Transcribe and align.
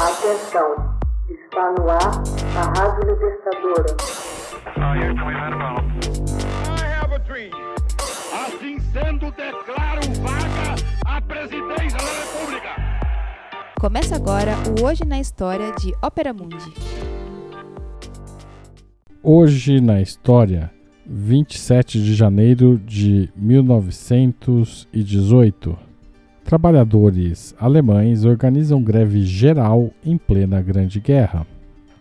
Atenção, 0.00 0.96
está 1.28 1.72
no 1.72 1.90
ar 1.90 2.22
a 2.56 2.62
Rádio 2.78 3.10
Libertadora. 3.10 3.96
Assim 8.32 8.78
sendo, 8.92 9.32
declaro 9.32 10.02
vaga 10.22 10.76
a 11.04 11.20
presidência 11.20 11.98
da 11.98 12.04
República. 12.04 12.76
Começa 13.80 14.14
agora 14.14 14.54
o 14.78 14.84
Hoje 14.84 15.04
na 15.04 15.18
História 15.18 15.72
de 15.72 15.92
Ópera 16.00 16.32
Mundi. 16.32 16.72
Hoje 19.20 19.80
na 19.80 20.00
História, 20.00 20.70
27 21.04 22.00
de 22.00 22.14
janeiro 22.14 22.78
de 22.78 23.32
1918. 23.34 25.87
Trabalhadores 26.48 27.54
alemães 27.60 28.24
organizam 28.24 28.82
greve 28.82 29.22
geral 29.22 29.90
em 30.02 30.16
plena 30.16 30.62
Grande 30.62 30.98
Guerra. 30.98 31.46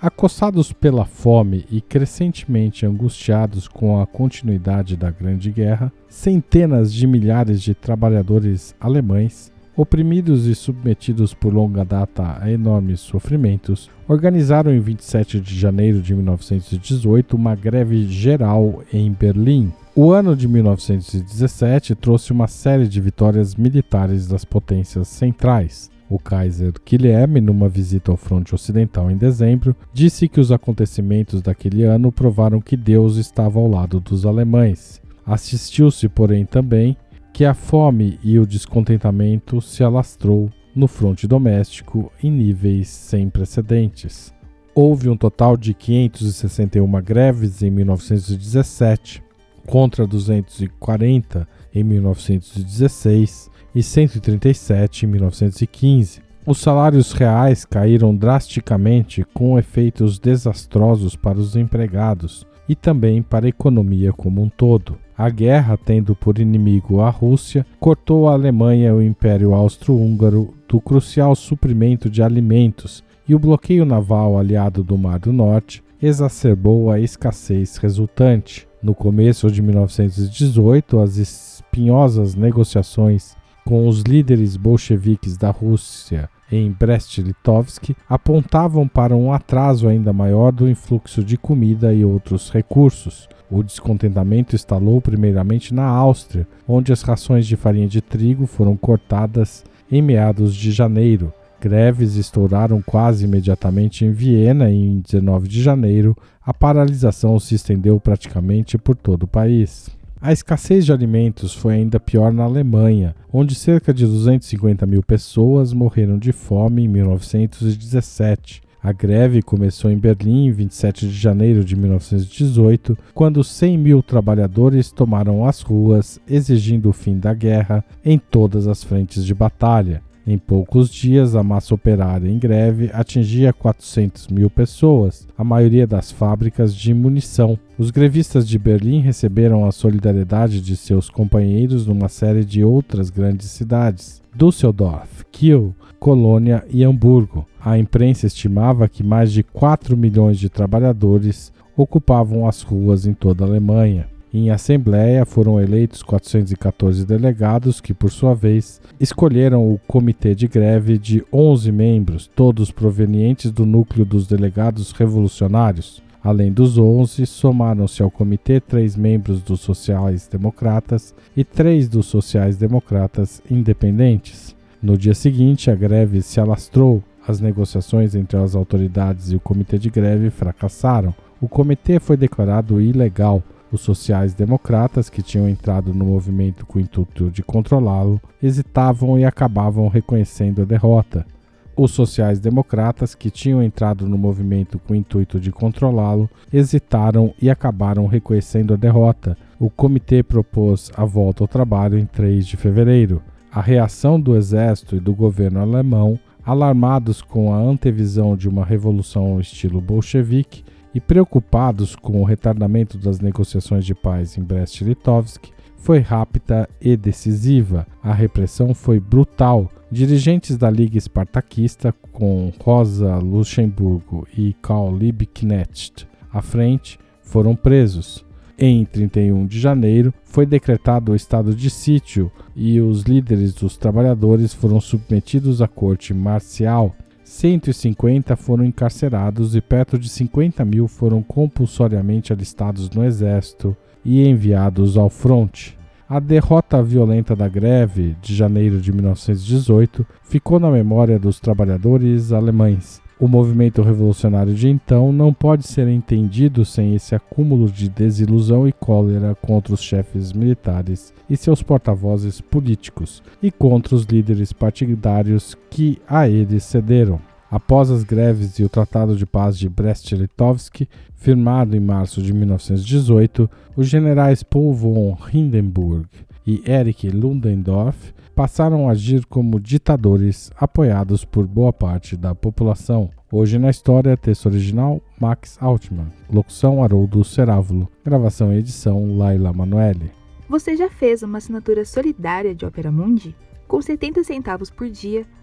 Acossados 0.00 0.72
pela 0.72 1.04
fome 1.04 1.64
e 1.70 1.80
crescentemente 1.80 2.84
angustiados 2.84 3.68
com 3.68 4.00
a 4.00 4.04
continuidade 4.04 4.96
da 4.96 5.12
Grande 5.12 5.52
Guerra, 5.52 5.92
centenas 6.08 6.92
de 6.92 7.06
milhares 7.06 7.62
de 7.62 7.72
trabalhadores 7.72 8.74
alemães, 8.80 9.52
oprimidos 9.76 10.46
e 10.46 10.54
submetidos 10.54 11.32
por 11.32 11.52
longa 11.52 11.84
data 11.84 12.38
a 12.40 12.50
enormes 12.50 13.00
sofrimentos, 13.00 13.90
organizaram 14.06 14.72
em 14.72 14.80
27 14.80 15.40
de 15.40 15.58
janeiro 15.58 16.00
de 16.00 16.14
1918 16.14 17.36
uma 17.36 17.54
greve 17.54 18.06
geral 18.06 18.82
em 18.92 19.10
Berlim. 19.10 19.72
O 19.94 20.10
ano 20.10 20.34
de 20.34 20.48
1917 20.48 21.94
trouxe 21.94 22.32
uma 22.32 22.46
série 22.46 22.88
de 22.88 23.00
vitórias 23.00 23.54
militares 23.54 24.26
das 24.26 24.44
potências 24.44 25.08
centrais. 25.08 25.90
O 26.08 26.18
Kaiser 26.18 26.72
Guilherme, 26.86 27.40
numa 27.40 27.68
visita 27.68 28.10
ao 28.10 28.18
fronte 28.18 28.54
ocidental 28.54 29.10
em 29.10 29.16
dezembro, 29.16 29.74
disse 29.94 30.28
que 30.28 30.40
os 30.40 30.52
acontecimentos 30.52 31.40
daquele 31.40 31.84
ano 31.84 32.12
provaram 32.12 32.60
que 32.60 32.76
Deus 32.76 33.16
estava 33.16 33.58
ao 33.58 33.66
lado 33.66 33.98
dos 33.98 34.26
alemães. 34.26 35.00
Assistiu-se, 35.24 36.08
porém, 36.08 36.44
também 36.44 36.96
que 37.32 37.44
a 37.44 37.54
fome 37.54 38.18
e 38.22 38.38
o 38.38 38.46
descontentamento 38.46 39.60
se 39.60 39.82
alastrou 39.82 40.50
no 40.74 40.86
fronte 40.86 41.26
doméstico 41.26 42.12
em 42.22 42.30
níveis 42.30 42.88
sem 42.88 43.30
precedentes. 43.30 44.32
Houve 44.74 45.08
um 45.08 45.16
total 45.16 45.56
de 45.56 45.74
561 45.74 46.90
greves 47.02 47.62
em 47.62 47.70
1917, 47.70 49.22
contra 49.66 50.06
240 50.06 51.48
em 51.74 51.84
1916 51.84 53.50
e 53.74 53.82
137 53.82 55.06
em 55.06 55.08
1915. 55.08 56.20
Os 56.46 56.58
salários 56.58 57.12
reais 57.12 57.64
caíram 57.64 58.14
drasticamente, 58.14 59.24
com 59.32 59.58
efeitos 59.58 60.18
desastrosos 60.18 61.14
para 61.14 61.38
os 61.38 61.54
empregados 61.54 62.46
e 62.68 62.74
também 62.74 63.22
para 63.22 63.46
a 63.46 63.48
economia 63.48 64.12
como 64.12 64.42
um 64.42 64.48
todo. 64.48 64.98
A 65.16 65.28
guerra, 65.28 65.76
tendo 65.76 66.14
por 66.14 66.38
inimigo 66.38 67.00
a 67.00 67.10
Rússia, 67.10 67.66
cortou 67.78 68.28
a 68.28 68.32
Alemanha 68.32 68.88
e 68.88 68.92
o 68.92 69.02
Império 69.02 69.52
Austro-Húngaro 69.54 70.54
do 70.68 70.80
crucial 70.80 71.34
suprimento 71.34 72.08
de 72.08 72.22
alimentos, 72.22 73.04
e 73.28 73.34
o 73.34 73.38
bloqueio 73.38 73.84
naval 73.84 74.38
aliado 74.38 74.82
do 74.82 74.96
Mar 74.96 75.18
do 75.18 75.32
Norte 75.32 75.82
exacerbou 76.02 76.90
a 76.90 76.98
escassez 76.98 77.76
resultante. 77.76 78.66
No 78.82 78.94
começo 78.94 79.50
de 79.50 79.62
1918, 79.62 80.98
as 80.98 81.16
espinhosas 81.16 82.34
negociações 82.34 83.36
com 83.64 83.86
os 83.86 84.02
líderes 84.02 84.56
bolcheviques 84.56 85.36
da 85.36 85.50
Rússia 85.50 86.28
em 86.52 86.70
Brest-Litovsk 86.70 87.96
apontavam 88.08 88.86
para 88.86 89.16
um 89.16 89.32
atraso 89.32 89.88
ainda 89.88 90.12
maior 90.12 90.52
do 90.52 90.68
influxo 90.68 91.24
de 91.24 91.36
comida 91.36 91.92
e 91.92 92.04
outros 92.04 92.50
recursos. 92.50 93.28
O 93.50 93.62
descontentamento 93.62 94.54
instalou 94.54 95.00
primeiramente 95.00 95.74
na 95.74 95.86
Áustria, 95.86 96.46
onde 96.68 96.92
as 96.92 97.02
rações 97.02 97.46
de 97.46 97.56
farinha 97.56 97.88
de 97.88 98.00
trigo 98.00 98.46
foram 98.46 98.76
cortadas 98.76 99.64
em 99.90 100.00
meados 100.00 100.54
de 100.54 100.70
janeiro, 100.70 101.32
Greves 101.62 102.16
estouraram 102.16 102.82
quase 102.82 103.24
imediatamente 103.24 104.04
em 104.04 104.10
Viena 104.10 104.68
em 104.68 104.98
19 104.98 105.46
de 105.46 105.62
janeiro. 105.62 106.16
A 106.44 106.52
paralisação 106.52 107.38
se 107.38 107.54
estendeu 107.54 108.00
praticamente 108.00 108.76
por 108.76 108.96
todo 108.96 109.22
o 109.22 109.28
país. 109.28 109.88
A 110.24 110.32
escassez 110.32 110.86
de 110.86 110.92
alimentos 110.92 111.52
foi 111.52 111.74
ainda 111.74 111.98
pior 111.98 112.32
na 112.32 112.44
Alemanha, 112.44 113.12
onde 113.32 113.56
cerca 113.56 113.92
de 113.92 114.06
250 114.06 114.86
mil 114.86 115.02
pessoas 115.02 115.72
morreram 115.72 116.16
de 116.16 116.30
fome 116.30 116.84
em 116.84 116.86
1917. 116.86 118.62
A 118.80 118.92
greve 118.92 119.42
começou 119.42 119.90
em 119.90 119.98
Berlim 119.98 120.46
em 120.46 120.52
27 120.52 121.08
de 121.08 121.12
janeiro 121.12 121.64
de 121.64 121.74
1918, 121.74 122.96
quando 123.12 123.42
100 123.42 123.76
mil 123.76 124.00
trabalhadores 124.00 124.92
tomaram 124.92 125.44
as 125.44 125.60
ruas 125.60 126.20
exigindo 126.28 126.88
o 126.88 126.92
fim 126.92 127.18
da 127.18 127.34
guerra 127.34 127.84
em 128.04 128.16
todas 128.16 128.68
as 128.68 128.84
frentes 128.84 129.24
de 129.24 129.34
batalha. 129.34 130.02
Em 130.24 130.38
poucos 130.38 130.88
dias, 130.88 131.34
a 131.34 131.42
massa 131.42 131.74
operária 131.74 132.28
em 132.28 132.38
greve 132.38 132.90
atingia 132.92 133.52
400 133.52 134.28
mil 134.28 134.48
pessoas, 134.48 135.26
a 135.36 135.42
maioria 135.42 135.84
das 135.84 136.12
fábricas 136.12 136.72
de 136.72 136.94
munição. 136.94 137.58
Os 137.76 137.90
grevistas 137.90 138.46
de 138.46 138.56
Berlim 138.56 139.00
receberam 139.00 139.66
a 139.66 139.72
solidariedade 139.72 140.60
de 140.60 140.76
seus 140.76 141.10
companheiros 141.10 141.88
numa 141.88 142.08
série 142.08 142.44
de 142.44 142.62
outras 142.62 143.10
grandes 143.10 143.50
cidades: 143.50 144.22
Düsseldorf, 144.32 145.24
Kiel, 145.32 145.74
Colônia 145.98 146.64
e 146.70 146.84
Hamburgo. 146.84 147.44
A 147.60 147.76
imprensa 147.76 148.26
estimava 148.26 148.88
que 148.88 149.02
mais 149.02 149.32
de 149.32 149.42
4 149.42 149.96
milhões 149.96 150.38
de 150.38 150.48
trabalhadores 150.48 151.52
ocupavam 151.76 152.46
as 152.46 152.62
ruas 152.62 153.06
em 153.06 153.12
toda 153.14 153.44
a 153.44 153.48
Alemanha. 153.48 154.08
Em 154.34 154.48
assembleia 154.48 155.26
foram 155.26 155.60
eleitos 155.60 156.02
414 156.02 157.04
delegados 157.04 157.82
que, 157.82 157.92
por 157.92 158.10
sua 158.10 158.34
vez, 158.34 158.80
escolheram 158.98 159.70
o 159.70 159.78
comitê 159.86 160.34
de 160.34 160.48
greve 160.48 160.96
de 160.96 161.22
11 161.30 161.70
membros, 161.70 162.30
todos 162.34 162.70
provenientes 162.70 163.50
do 163.50 163.66
núcleo 163.66 164.06
dos 164.06 164.26
delegados 164.26 164.90
revolucionários. 164.92 166.02
Além 166.24 166.50
dos 166.50 166.78
11, 166.78 167.26
somaram-se 167.26 168.02
ao 168.02 168.10
comitê 168.10 168.58
três 168.58 168.96
membros 168.96 169.42
dos 169.42 169.60
sociais-democratas 169.60 171.14
e 171.36 171.44
três 171.44 171.86
dos 171.86 172.06
sociais-democratas 172.06 173.42
independentes. 173.50 174.56
No 174.82 174.96
dia 174.96 175.14
seguinte, 175.14 175.70
a 175.70 175.74
greve 175.74 176.22
se 176.22 176.40
alastrou. 176.40 177.02
As 177.28 177.38
negociações 177.38 178.14
entre 178.14 178.36
as 178.38 178.56
autoridades 178.56 179.30
e 179.30 179.36
o 179.36 179.40
comitê 179.40 179.78
de 179.78 179.90
greve 179.90 180.30
fracassaram. 180.30 181.14
O 181.40 181.46
comitê 181.46 182.00
foi 182.00 182.16
declarado 182.16 182.80
ilegal 182.80 183.42
os 183.72 183.80
sociais-democratas, 183.80 185.08
que 185.08 185.22
tinham 185.22 185.48
entrado 185.48 185.94
no 185.94 186.04
movimento 186.04 186.66
com 186.66 186.78
o 186.78 186.82
intuito 186.82 187.30
de 187.30 187.42
controlá-lo, 187.42 188.20
hesitavam 188.42 189.18
e 189.18 189.24
acabavam 189.24 189.88
reconhecendo 189.88 190.62
a 190.62 190.64
derrota. 190.64 191.26
Os 191.74 191.92
sociais-democratas, 191.92 193.14
que 193.14 193.30
tinham 193.30 193.62
entrado 193.62 194.06
no 194.06 194.18
movimento 194.18 194.78
com 194.78 194.92
o 194.92 194.96
intuito 194.96 195.40
de 195.40 195.50
controlá-lo, 195.50 196.28
hesitaram 196.52 197.32
e 197.40 197.48
acabaram 197.48 198.06
reconhecendo 198.06 198.74
a 198.74 198.76
derrota. 198.76 199.38
O 199.58 199.70
comitê 199.70 200.22
propôs 200.22 200.92
a 200.94 201.04
volta 201.06 201.42
ao 201.42 201.48
trabalho 201.48 201.98
em 201.98 202.04
3 202.04 202.46
de 202.46 202.58
fevereiro. 202.58 203.22
A 203.50 203.62
reação 203.62 204.20
do 204.20 204.36
exército 204.36 204.96
e 204.96 205.00
do 205.00 205.14
governo 205.14 205.60
alemão, 205.60 206.18
alarmados 206.44 207.22
com 207.22 207.54
a 207.54 207.58
antevisão 207.58 208.36
de 208.36 208.48
uma 208.48 208.64
revolução 208.64 209.40
estilo 209.40 209.80
bolchevique, 209.80 210.64
e 210.94 211.00
preocupados 211.00 211.96
com 211.96 212.20
o 212.20 212.24
retardamento 212.24 212.98
das 212.98 213.20
negociações 213.20 213.84
de 213.84 213.94
paz 213.94 214.36
em 214.36 214.42
Brest-Litovsk, 214.42 215.50
foi 215.76 215.98
rápida 215.98 216.68
e 216.80 216.96
decisiva. 216.96 217.86
A 218.02 218.12
repressão 218.12 218.72
foi 218.72 219.00
brutal. 219.00 219.70
Dirigentes 219.90 220.56
da 220.56 220.70
Liga 220.70 220.96
Espartaquista, 220.96 221.92
com 222.12 222.52
Rosa 222.60 223.16
Luxemburgo 223.16 224.26
e 224.36 224.54
Karl 224.62 224.96
Liebknecht 224.96 226.06
à 226.32 226.40
frente, 226.40 226.98
foram 227.20 227.56
presos. 227.56 228.24
Em 228.58 228.84
31 228.84 229.44
de 229.46 229.58
janeiro, 229.58 230.14
foi 230.24 230.46
decretado 230.46 231.12
o 231.12 231.16
estado 231.16 231.54
de 231.54 231.68
sítio 231.68 232.30
e 232.54 232.80
os 232.80 233.02
líderes 233.02 233.52
dos 233.52 233.76
trabalhadores 233.76 234.54
foram 234.54 234.80
submetidos 234.80 235.60
à 235.60 235.66
corte 235.66 236.14
marcial 236.14 236.94
150 237.32 238.36
foram 238.36 238.62
encarcerados 238.62 239.56
e 239.56 239.60
perto 239.60 239.98
de 239.98 240.06
50 240.06 240.64
mil 240.66 240.86
foram 240.86 241.22
compulsoriamente 241.22 242.30
alistados 242.30 242.90
no 242.90 243.02
exército 243.02 243.74
e 244.04 244.28
enviados 244.28 244.98
ao 244.98 245.08
fronte. 245.08 245.76
A 246.06 246.20
derrota 246.20 246.82
violenta 246.82 247.34
da 247.34 247.48
greve 247.48 248.14
de 248.20 248.34
janeiro 248.34 248.82
de 248.82 248.92
1918 248.92 250.06
ficou 250.22 250.60
na 250.60 250.70
memória 250.70 251.18
dos 251.18 251.40
trabalhadores 251.40 252.32
alemães 252.32 253.01
o 253.22 253.28
movimento 253.28 253.82
revolucionário 253.82 254.52
de 254.52 254.68
então 254.68 255.12
não 255.12 255.32
pode 255.32 255.64
ser 255.64 255.86
entendido 255.86 256.64
sem 256.64 256.96
esse 256.96 257.14
acúmulo 257.14 257.70
de 257.70 257.88
desilusão 257.88 258.66
e 258.66 258.72
cólera 258.72 259.32
contra 259.36 259.72
os 259.72 259.80
chefes 259.80 260.32
militares 260.32 261.14
e 261.30 261.36
seus 261.36 261.62
porta-vozes 261.62 262.40
políticos 262.40 263.22
e 263.40 263.52
contra 263.52 263.94
os 263.94 264.02
líderes 264.06 264.52
partidários 264.52 265.56
que 265.70 266.02
a 266.08 266.28
eles 266.28 266.64
cederam. 266.64 267.20
Após 267.52 267.90
as 267.90 268.02
greves 268.02 268.58
e 268.58 268.64
o 268.64 268.68
Tratado 268.70 269.14
de 269.14 269.26
Paz 269.26 269.58
de 269.58 269.68
Brest-Litovsk, 269.68 270.88
firmado 271.14 271.76
em 271.76 271.80
março 271.80 272.22
de 272.22 272.32
1918, 272.32 273.48
os 273.76 273.86
generais 273.88 274.42
Paul 274.42 274.72
von 274.72 275.18
Hindenburg 275.30 276.08
e 276.46 276.62
Erich 276.64 277.10
Ludendorff 277.10 278.14
passaram 278.34 278.88
a 278.88 278.92
agir 278.92 279.26
como 279.26 279.60
ditadores 279.60 280.50
apoiados 280.56 281.26
por 281.26 281.46
boa 281.46 281.74
parte 281.74 282.16
da 282.16 282.34
população. 282.34 283.10
Hoje 283.30 283.58
na 283.58 283.68
história, 283.68 284.16
texto 284.16 284.46
original 284.46 285.02
Max 285.20 285.58
Altman, 285.60 286.06
locução 286.32 286.82
Haroldo 286.82 287.22
Cerávulo, 287.22 287.86
gravação 288.02 288.50
e 288.50 288.60
edição 288.60 289.18
Laila 289.18 289.52
Manoeli. 289.52 290.10
Você 290.48 290.74
já 290.74 290.88
fez 290.88 291.22
uma 291.22 291.36
assinatura 291.36 291.84
solidária 291.84 292.54
de 292.54 292.64
Opera 292.64 292.90
Mundi? 292.90 293.36
Com 293.68 293.82
70 293.82 294.24
centavos 294.24 294.70
por 294.70 294.88
dia, 294.88 295.26